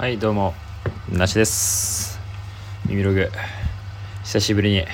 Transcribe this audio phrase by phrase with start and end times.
[0.00, 0.54] はいどうも。
[1.12, 2.18] なしです。
[2.86, 3.30] 耳ログ。
[4.24, 4.86] 久しぶりに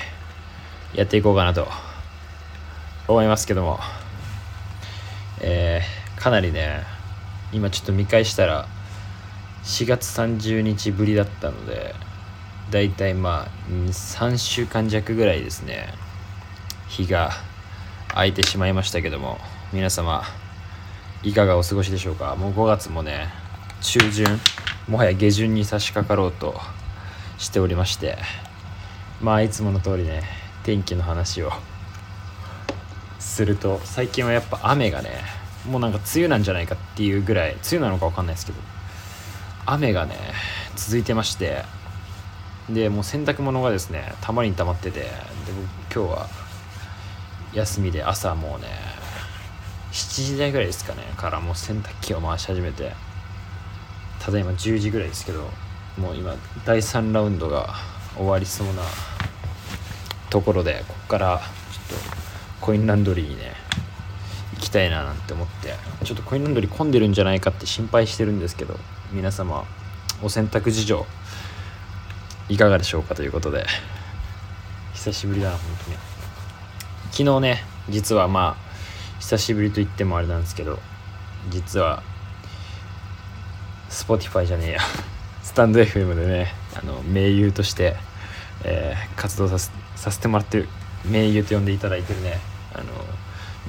[0.93, 1.65] やっていこうかなと
[3.07, 3.79] 思いますけども。
[5.39, 6.83] えー、かなりね
[7.53, 8.67] 今ちょっと見返したら
[9.63, 11.95] 4月30日ぶりだったので
[12.69, 15.93] だいたいまあ3週間弱ぐらいですね。
[16.89, 17.31] 日が
[18.09, 19.39] 空いてしまいましたけども
[19.71, 20.23] 皆様
[21.23, 22.35] いかがお過ごしでしょうか。
[22.35, 23.29] もう5月もね
[23.79, 24.25] 中旬
[24.87, 26.55] もはや下旬に差し掛かろうと
[27.37, 28.17] しておりまして
[29.21, 30.23] まあいつもの通りね
[30.63, 31.51] 天気の話を
[33.19, 35.09] すると最近はやっぱ雨がね
[35.69, 38.59] もうなんか梅雨なんじゃないかっていうぐらい梅雨なのか分かんないですけど
[39.65, 40.15] 雨がね
[40.77, 41.63] 続いてまして
[42.69, 45.07] でもう洗濯物がですねたまりにたまっててで
[45.93, 46.27] 今日は
[47.53, 48.67] 休みで朝もうね
[49.91, 52.93] 7時台ぐらいですかねからもう洗濯機を回し始めて
[54.19, 55.49] ただいま10時ぐらいですけど
[55.97, 56.35] もう今
[56.65, 57.75] 第3ラウンドが
[58.15, 58.81] 終わりそうな
[60.29, 62.17] ところでここからちょっと
[62.61, 63.53] コインランドリーにね
[64.55, 68.77] 行きたいななんて思ってちょっとコインランドリー混んでるんじゃないかって心配してるんですけど
[69.11, 69.65] 皆様
[70.21, 71.05] お洗濯事情
[72.49, 73.65] いかがでしょうかということで
[74.93, 75.97] 久しぶりだな本当に。
[77.11, 78.67] 昨日ね実はまあ
[79.19, 80.79] 久しぶりと言ってもあれなんですけど
[81.49, 82.03] 実は
[84.07, 84.79] Spotify じゃねえや。
[85.43, 87.95] スタンド FM でねあの盟友として、
[88.63, 90.69] えー、活動させてもらってる
[91.05, 92.39] 盟友と呼んでいただいてるね
[92.73, 92.85] あの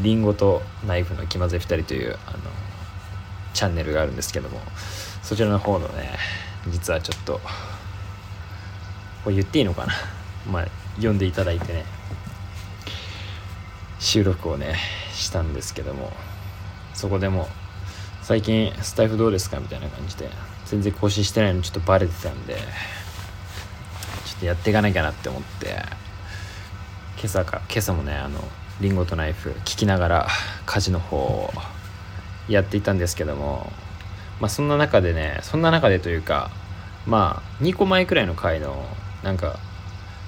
[0.00, 2.38] リンゴとナイフの気まずい2人というあの
[3.54, 4.60] チャンネルがあるんですけども
[5.22, 6.10] そちらの方のね
[6.68, 7.40] 実はちょっと
[9.24, 9.92] これ言っていいのかな？
[10.50, 10.66] まあ
[10.96, 11.84] 読んでいただいてね
[13.98, 14.76] 収録をね
[15.12, 16.12] したんですけども
[16.94, 17.48] そこでも
[18.28, 19.58] 最近スタイフどうですか？
[19.58, 20.28] みたいな感じで
[20.66, 22.60] 全然更新してないのちょっとバレてたんでちょ
[24.36, 25.68] っとやっていかなきゃなって思って
[27.16, 28.38] 今朝か今朝もねあの
[28.82, 30.28] リンゴとナイフ聞きながら
[30.66, 31.50] 家事の方を
[32.50, 33.72] やっていたんですけども
[34.40, 36.50] まあそんな中でねそんな中でというか
[37.06, 38.84] まあ2個前くらいの回の
[39.22, 39.58] なんか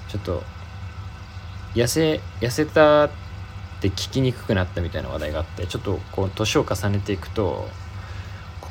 [0.09, 0.41] ちょっと
[1.75, 3.09] 痩せ痩せたっ
[3.79, 7.69] て聞きにくくなったみたいな話題があってちょっとこう年を重ねていくと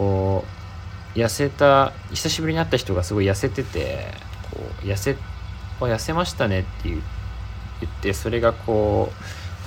[0.00, 0.46] こ
[1.14, 4.06] う痩せた久しぶりに会った人がすごい痩せてて
[4.50, 5.14] こう痩せ
[5.78, 7.02] 痩せましたねって言っ
[8.00, 9.12] てそれがこ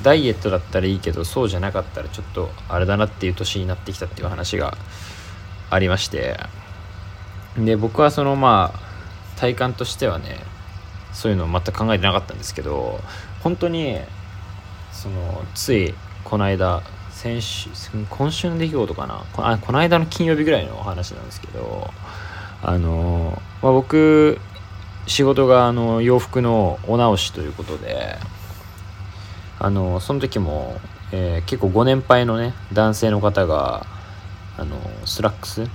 [0.01, 4.75] うダイエットだったらいいけどそうじゃなかったらちょっとあれだなっていう年になってきたっていう話が
[5.69, 6.39] ありまして。
[7.55, 10.39] で僕はそのまあ体感としてはね
[11.11, 12.99] そういうのを全く考えてなかったんですけど
[13.41, 13.99] 本当に
[14.91, 16.81] そのついこの間
[17.23, 17.69] 先週
[18.09, 19.23] 今週の出来事かな？
[19.31, 21.89] こあこの間の金曜日ぐらいのお話なんですけど
[22.61, 24.41] あの、まあ、僕
[25.07, 28.17] 仕事があの洋服のお直しということで
[29.57, 30.75] あのその時も、
[31.13, 33.85] えー、結構ご年配のね男性の方が
[34.57, 34.75] あの
[35.05, 35.65] スラックス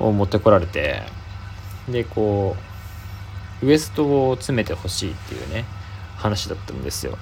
[0.00, 1.02] を持ってこられて
[1.88, 2.56] でこ
[3.62, 5.64] うウエストを詰めてほしいっていうね
[6.16, 7.16] 話だったんですよ。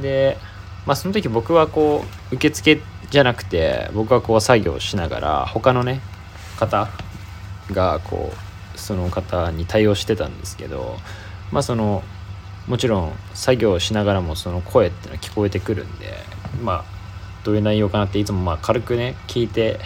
[0.00, 0.38] で
[0.86, 6.00] まあその時僕はこう受付じゃなくて僕はこう作業しながら他のね
[6.58, 6.88] 方
[7.70, 8.32] がこ
[8.74, 10.96] うその方に対応してたんですけど
[11.50, 12.02] まあその
[12.66, 16.14] もちろん作業しながらもその声ってのは聞こえてくるんで
[16.62, 16.84] まあ
[17.44, 19.80] どういう内容かなっていつもまあ軽くね聞いて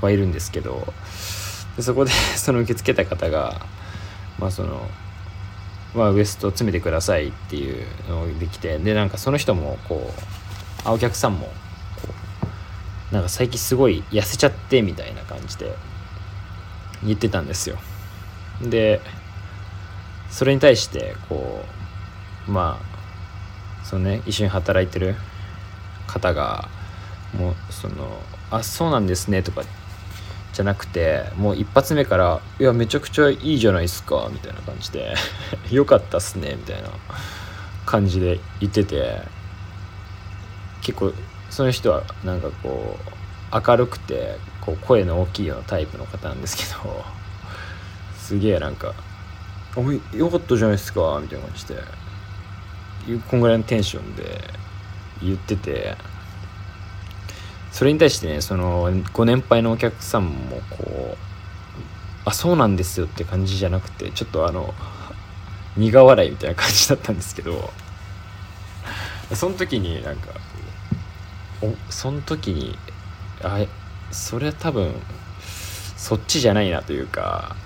[0.00, 0.92] はいるんですけど
[1.76, 3.60] でそこで その受け付けた方が
[4.38, 4.88] まあその
[5.94, 11.48] まあ、ウエスト詰めてくださいっていうのができてでなんかその人もこうあお客さんも
[13.10, 15.74] なんか最近すごい痩せちゃってみたいな感じで
[17.04, 17.76] 言ってたんですよ。
[18.62, 19.00] で
[20.30, 21.64] それに対してこ
[22.46, 25.16] うまあそのね一緒に働いてる
[26.06, 26.68] 方が
[27.36, 29.70] もうその「あそうなんですね」とかって
[30.60, 35.14] じゃなくてもう一発目から「いやめちゃくちゃいいじゃないですか」みたいな感じで
[35.72, 36.90] 「よかったっすね」みたいな
[37.86, 39.22] 感じで言ってて
[40.82, 41.14] 結構
[41.48, 47.04] その人はなんかこう明るくてこう声の大きいようなタイプの方なんですけど
[48.20, 48.92] すげえなんか
[49.76, 51.82] 「およかったじゃないですか」みたいな感じで
[53.30, 54.52] こんぐらいのテンションで
[55.22, 55.96] 言ってて
[57.70, 60.84] それに対してねそのご年配のお客さんもこ
[61.14, 61.16] う
[62.24, 64.74] あそうなんですよって感じじゃなくてちょっとあの
[65.76, 67.70] 苦笑いみたいな感じだったんですけど
[69.34, 70.32] その時になんか
[71.62, 72.76] おその時に
[73.42, 73.64] あ
[74.10, 74.94] それは多分
[75.96, 77.56] そっちじゃないなというか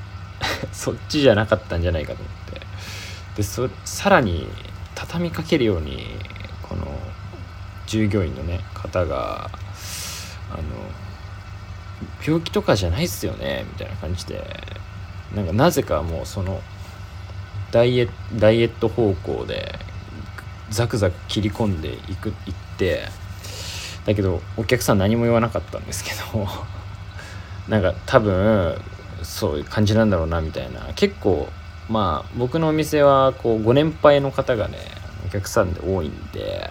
[0.72, 2.66] そっちじゃなかったんじゃないかと思って。
[3.36, 4.48] でさらに
[4.94, 6.15] 畳みかけるように
[7.86, 9.50] 従業員のね方が
[10.50, 10.62] あの
[12.24, 14.44] 病気とかじゃないっすよねみたいな感じで
[15.34, 16.60] なんかなぜかもうその
[17.72, 19.78] ダイエダイエット方向で
[20.70, 22.34] ザクザク切り込んでいくいっ
[22.76, 23.04] て
[24.04, 26.46] だけどお客さん何も言わなかったんですけど
[27.68, 28.80] なんか多分
[29.22, 30.92] そういう感じなんだろうなみたいな。
[30.94, 31.48] 結構
[31.88, 34.78] まあ僕のお店はこうご年配の方がね
[35.26, 36.70] お客さんで多いんで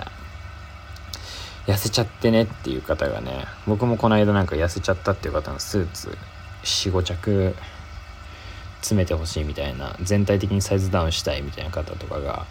[1.68, 6.16] 痩せちゃってねっていう方がね僕もこの間なんか痩せちゃったっていう方のスーツ
[6.64, 7.56] 45着
[8.82, 12.46] 詰めてほしいみたいな全体的にサイズダウンしたいみたいな方とかが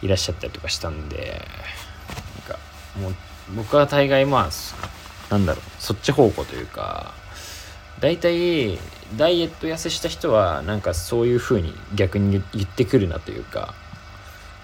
[0.00, 1.42] いらっしゃったりとかしたんで
[2.48, 2.58] なんか
[2.98, 3.14] もう
[3.56, 4.50] 僕は大概まあ
[5.30, 7.12] なんだろうそっち方向というか
[8.00, 8.78] 大体
[9.16, 13.74] ダイエット痩せした人はなんかそういう風に逆に言ってくるなというか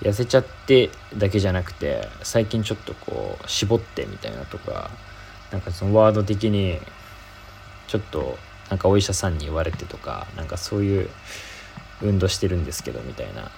[0.03, 4.91] 痩せちゃってだけじゃなくて最近ちょっとこう絞ってみたいなとか
[5.51, 6.79] なんかそのワード的に
[7.87, 8.39] ちょっと
[8.71, 11.11] なんかお医者さんに言われてとかなんかそういう
[12.03, 13.51] 運動してるんですけどみたいな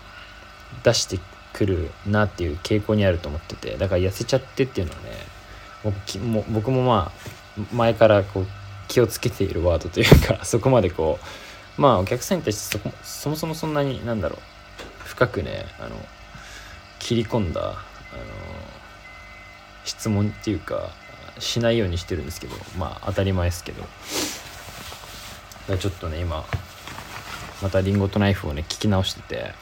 [0.83, 1.19] 出して
[1.53, 5.13] くるなっていう傾向にあると思っててだから痩せちゃってっていうのはね
[6.53, 8.47] 僕もまあ前からこう
[8.89, 11.19] 気をつけているワードというか そこまでこ
[11.79, 14.41] うまあお客さんに対してそそもそもそんなになんだろう
[15.05, 15.97] 深くねあの
[17.03, 17.77] 切り込んだあの
[19.85, 20.91] 質問っていうか
[21.39, 23.85] しないようにしてるんですけどまあ当たり前ですけど。
[25.79, 26.45] ちょっとね今
[27.63, 29.55] またリンゴとナイフをね聞き直してて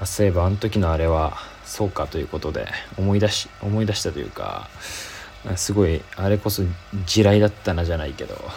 [0.00, 2.66] あそういえばあの時のあれはそうかということで
[2.98, 4.68] 思い出し思い出したというか
[5.54, 6.62] すごいあれこそ
[7.06, 8.36] 地雷だったなじゃないけど。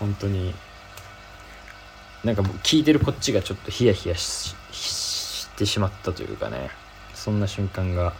[0.00, 0.52] 本当に
[2.24, 4.56] なんか聞いてるこっちがちょっとヒヤヒヤし
[5.62, 6.70] てしまったというかね
[7.14, 8.12] そんな瞬間が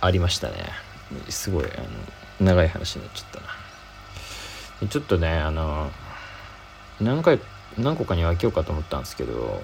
[0.00, 0.54] ありましたね。
[1.28, 4.88] すごいあの長い話になっちゃったな。
[4.88, 5.90] ちょっとねあの
[7.00, 7.40] 何回
[7.76, 9.62] 何個かに分けようかと思ったんですけど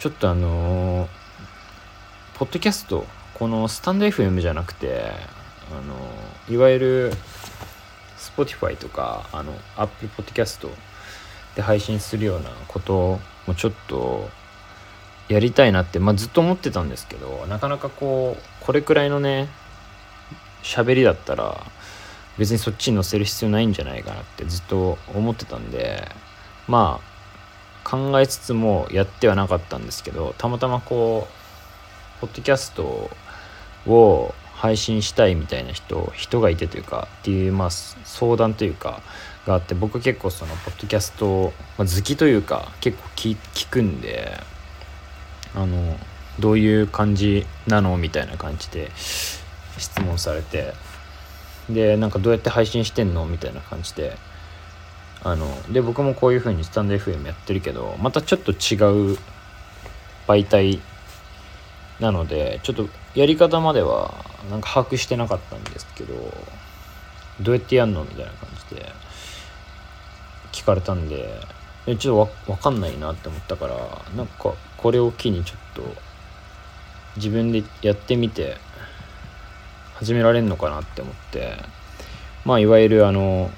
[0.00, 1.08] ちょっとあの
[2.34, 5.12] ポッドキャストこのスタンド FM じゃなくて
[5.70, 5.94] あの
[6.48, 7.12] いわゆる
[8.18, 10.68] Spotify とかあの Apple Podcast
[11.54, 14.28] で配信するようなこともちょっと
[15.28, 19.48] やりたいなって、まあ、ずっと思ってたんですけどなかなかこうこれくらいのね
[20.62, 21.64] 喋りだったら
[22.38, 26.08] 別にそっちに載せる必要ないんじゃないかなってずっと思ってたんで
[26.68, 27.00] ま
[27.84, 33.10] あ考えつつもやってはなかったんですけどたまたまこうポッドキャスト
[33.86, 39.02] を配信したいみたいな人人がいてというかっていうまあ相談というか
[39.46, 44.38] があって僕結構そのポッドキャスト、ま、好きというか結構聞くんで
[45.54, 45.98] あの
[46.40, 50.72] どういう感じなのみたいな感じで質問されて
[51.70, 54.16] でなんかどうやって配信してんのみたいな感じで
[55.22, 59.18] あので僕もこういう風にスタンド FM やってるけどまたちょっと違う
[60.26, 60.80] 媒体
[62.00, 64.12] なのでちょっとやり方までは
[64.50, 66.14] なんか把握してなかったんですけど
[67.40, 68.92] どうやってやんのみたいな感じで
[70.52, 71.40] 聞かれたんで
[71.86, 73.76] ちょっとわかんないなって思ったから
[74.16, 75.82] なんかこれを機にちょっと
[77.16, 78.56] 自分でやってみて
[79.94, 81.56] 始められるのかなって思って
[82.44, 83.50] まあいわゆるあの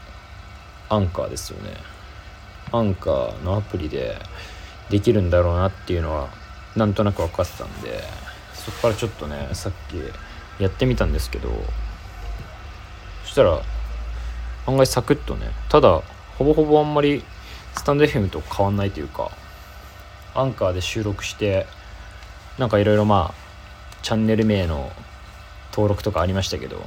[0.89, 1.75] アンカーですよね。
[2.73, 4.17] アンカーのアプリで
[4.91, 6.29] できるんだろうなっていうのは
[6.75, 8.03] なんとなく分かってたんで
[8.55, 11.49] そこからちょっとねさっきやってみたんですけど
[13.25, 13.61] そしたら
[14.67, 16.03] 案外サクッとねただ
[16.39, 17.25] ほぼほぼあんまり
[17.77, 19.31] スタンド FM と変わんないというか
[20.35, 21.67] アンカーで収録して
[22.59, 23.35] なんかいろいろまあ
[24.03, 24.91] チャンネル名の
[25.73, 26.85] 登録とかありましたけど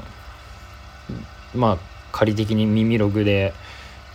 [1.56, 1.78] まあ
[2.12, 3.54] 仮的に耳ログで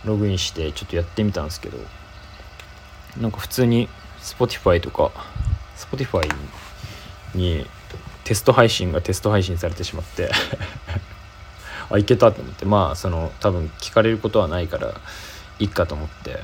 [0.03, 1.77] ログインしてちょっとやってみたんですけど
[3.19, 3.89] なんか普通に
[4.19, 5.11] Spotify とか
[5.75, 6.29] Spotify
[7.33, 7.65] に
[8.23, 10.31] テスト配信がテスト配信されてしまって
[11.89, 14.93] あいけたと思ってまあその多分聞かれることはないから
[15.59, 16.39] いっかと思って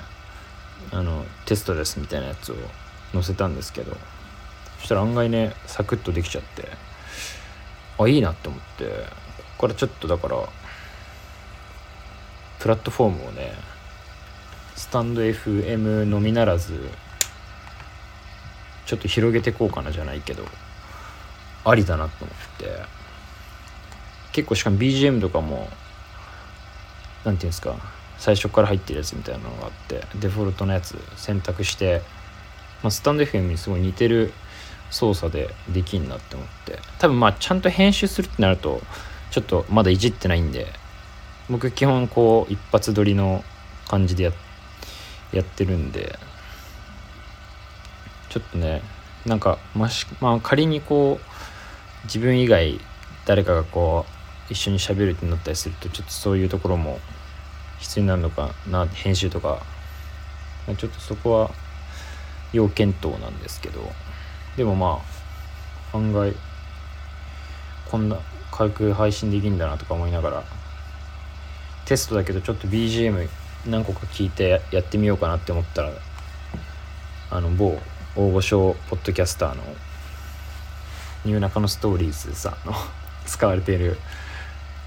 [0.91, 2.55] あのテストですみたいなやつを
[3.13, 3.95] 載せたんですけど
[4.79, 6.67] そしたら案外ねサクッとできちゃって
[7.97, 8.91] あいいなって思ってこ
[9.57, 10.37] こからちょっとだから
[12.59, 13.53] プラットフォームをね
[14.75, 16.89] スタンド FM のみならず
[18.85, 20.43] ちょっと広げてこうかなじゃないけど
[21.63, 22.83] ありだなと思って
[24.31, 25.71] 結構しかも BGM とかも何て
[27.23, 27.75] 言うんですか
[28.21, 32.03] 最初から入ってるやつみたいなのがあってデフォルトのやつ選択して、
[32.83, 34.31] まあ、スタンド FM にすごい似てる
[34.91, 36.77] 操作でできんなって思って。
[36.99, 38.79] 多分まあちゃんと編集するってなると
[39.31, 40.67] ちょっとまだいじってないんで
[41.49, 43.43] 僕基本こう一発撮りの
[43.87, 44.31] 感じでや
[45.33, 46.19] やってるんで
[48.29, 48.83] ちょっとね
[49.25, 52.79] なんかまし、まあ、仮にこう自分以外
[53.25, 54.05] 誰かがこ
[54.49, 56.99] う一緒にしゃべるってなったりするとちょっとそういうところも
[57.81, 59.63] 必要になるのかな編集とか。
[60.77, 61.51] ちょっとそこは
[62.53, 63.91] 要検討なんですけど。
[64.55, 65.01] でもま
[65.93, 66.33] あ案外
[67.89, 68.17] こんな
[68.51, 70.43] 軽く配信できるんだなとか思いながら。
[71.85, 73.27] テストだけどちょっと BGM
[73.67, 75.91] 何個か聞いてやってみようかなって思ったら
[77.29, 77.79] あの某
[78.15, 79.63] 大御所ポッドキャスターの
[81.25, 82.73] ニューナカのストーリーズさんの
[83.25, 83.97] 使われている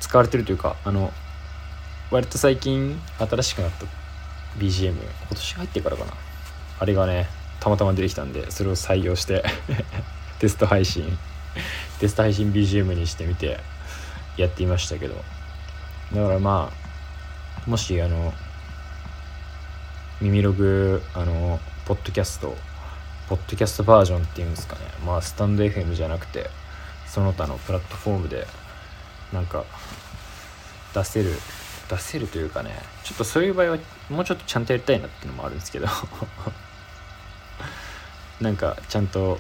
[0.01, 1.13] 使われてるというかあの
[2.15, 3.87] 割と最近新しくなった
[4.57, 6.13] BGM 今年入ってからかな。
[6.79, 7.27] あれがね
[7.59, 9.43] たまたま出てきたんでそれを採用して
[10.39, 11.19] テスト配信
[11.99, 13.59] テスト配信 BGM にしてみて
[14.37, 15.17] やっていましたけど。
[16.15, 16.71] だからま
[17.67, 18.33] あもしあの
[20.21, 22.57] 耳ログあのポッドキャスト
[23.29, 24.83] ポッドキャストバージョンっていうんですかね。
[25.05, 26.49] まあスタンド FM じゃなくて
[27.09, 28.47] その他のプラットフォームで
[29.33, 29.65] なんか
[30.95, 31.33] 出せる
[31.89, 32.71] 出せるというかね
[33.03, 33.79] ちょっとそういう場合は
[34.11, 35.87] もうちょっとちゃんとやりたいなっていうのもあるんですけど。
[38.41, 39.39] なんかちゃんと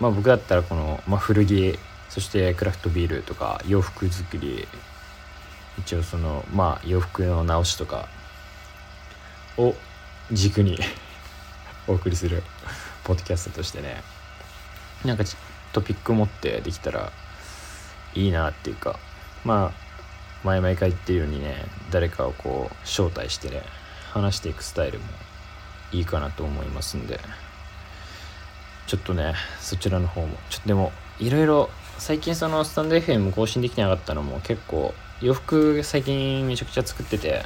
[0.00, 4.68] まあ僕だったらこの、まあ、古着そしてクラフトビールとか洋服作り
[5.78, 8.08] 一応そのまあ洋服の直しとか
[9.56, 9.74] を
[10.30, 10.78] 軸に
[11.86, 12.42] お送りする
[13.04, 14.02] ポッドキャストとしてね
[15.04, 15.24] なんか
[15.72, 17.12] トピック持ってできたら
[18.14, 18.98] いいなっていうか
[19.44, 19.87] まあ
[20.48, 21.56] 前々から言ってるようにね
[21.90, 23.62] 誰かをこう招待してね
[24.12, 25.04] 話していくスタイルも
[25.92, 27.20] いいかなと思いますんで
[28.86, 37.42] ちょっとねそちらの方もちょっとでもいろいろ最近そのスタンド FM 更新できてなかったのも結構洋服最近めちゃくちゃ作ってて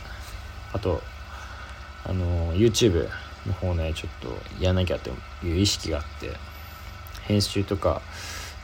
[0.72, 1.02] あと
[2.04, 3.08] あの YouTube
[3.48, 5.10] の方ねちょっとやらなきゃと
[5.44, 6.30] いう意識があって
[7.22, 8.00] 編集とか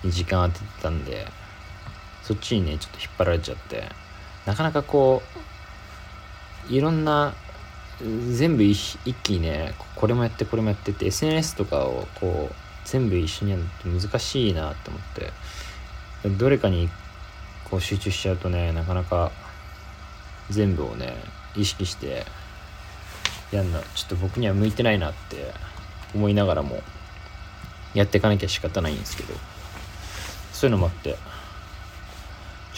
[0.05, 1.27] に時間当ててたんで
[2.23, 3.89] そっちにねちょっと引っ張られちゃって
[4.49, 5.21] なかなかこ
[6.71, 7.35] ういろんな
[8.33, 12.55] 全部一気にねこれもやってこれもやってって SNS とかをこう
[12.87, 15.03] 全部一緒にやるって難しいなって思っ
[16.31, 16.89] てどれかに
[17.69, 19.33] こう集中しちゃうとねなかなか
[20.49, 21.13] 全部をね
[21.55, 22.25] 意識して
[23.51, 25.53] やんなちょっと僕には向いてないなって
[26.15, 26.81] 思いながらも
[27.93, 29.35] やっていかなきゃ仕方ないんですけど
[30.55, 31.19] そういうのもあって。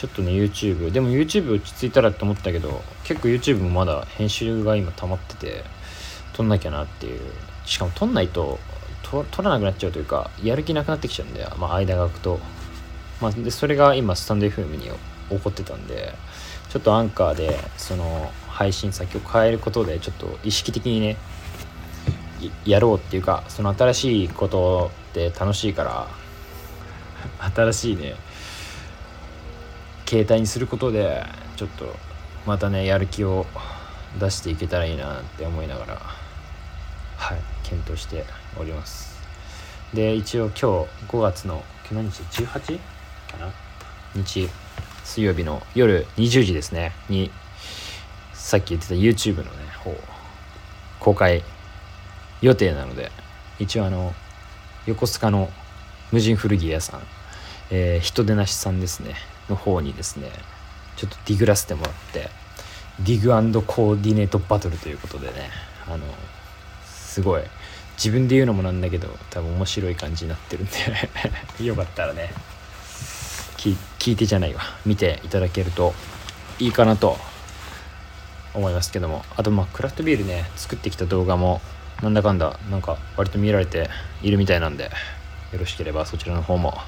[0.01, 5.63] ちょっとね YouTube でも YouTube 落ち着いたらって思ったけど結構 YouTube もまだ編集が今溜まってて
[6.33, 7.21] 撮んなきゃなっていう。
[7.65, 8.57] しかも撮んないと
[9.03, 11.51] 撮らなくなっちゃうというかやる気なくなってきちゃうんだよ。
[11.59, 12.39] まあ間が空くと。
[13.21, 14.89] まあでそれが今スタンド FM に
[15.29, 16.15] 起こってたんで
[16.69, 21.17] ちょっとアンカーでその配信先を変えることでちょっと意識的にね
[22.65, 26.07] やろうっていうかその新しいことって楽しいから
[27.53, 28.15] 新しいね
[30.11, 31.23] 携帯にすることで
[31.55, 31.95] ちょっと
[32.45, 33.45] またねやる気を
[34.19, 36.01] 出していけたらいいなって思いながら
[37.15, 38.25] はい検討して
[38.59, 39.17] おります。
[39.93, 40.63] で一応今日
[41.07, 42.77] 5月の今日何日？18?
[43.31, 43.53] かな？
[44.13, 44.49] 日
[45.05, 46.91] 水曜日の夜20時ですね。
[47.07, 47.31] に
[48.33, 49.95] さっき言ってた YouTube のね方
[50.99, 51.41] 公開
[52.41, 53.13] 予定なので
[53.59, 54.13] 一応あの
[54.87, 55.49] 横須賀の
[56.11, 57.01] 無人古着屋さん、
[57.71, 59.15] えー、人手なしさんですね。
[59.49, 60.29] の方にですね
[60.95, 62.29] ちょっとディグらせてもらって
[62.99, 65.49] ディグコーディネートバトルということでね
[65.87, 66.05] あの
[66.85, 67.43] すごい。
[67.97, 70.73] 自分で言うのもなんだけど多分面白い感じになってるんで
[71.63, 72.33] よかったらね
[73.57, 74.61] 聞いてじゃないわ。
[74.85, 75.93] 見ていただけると
[76.57, 77.19] いいかなと
[78.55, 79.23] 思いますけども。
[79.37, 81.61] あとまあクラフトビールね作ってきた動画も
[82.01, 83.89] なんだかんだなんか割と見られて
[84.23, 84.85] いるみたいなんで
[85.51, 86.79] よろしければそちらの方も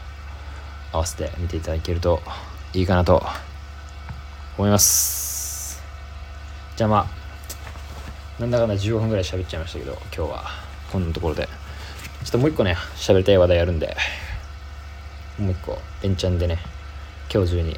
[0.94, 2.22] 合わせて見ていただけると
[2.72, 3.22] いいかなと
[4.58, 5.82] 思います
[6.78, 7.08] じゃあま
[8.40, 10.44] あなんだかんだ15分ぐらい喋っちゃいましたけど今日は
[10.92, 11.48] こんなところで
[12.24, 13.98] ちょっともう一個ね喋りたい話題あるんで
[15.40, 16.60] もう一個連チャンでね
[17.34, 17.76] 今日中に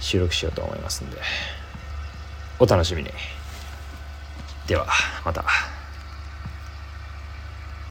[0.00, 1.16] 収録しようと思いますんで
[2.58, 3.10] お楽しみに
[4.66, 4.86] では
[5.24, 5.71] また。